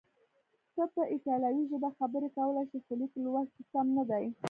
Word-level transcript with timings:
ته 0.75 0.83
په 0.93 1.01
ایټالوي 1.13 1.63
ژبه 1.71 1.89
خبرې 1.97 2.29
کولای 2.37 2.65
شې، 2.71 2.79
خو 2.85 2.93
لیک 2.99 3.13
لوست 3.23 3.51
دې 3.55 3.63
سم 3.71 3.87
نه 3.97 4.03
دی. 4.09 4.25